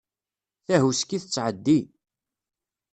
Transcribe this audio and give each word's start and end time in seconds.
Tahuski 0.65 1.17
tettɛeddi. 1.21 1.79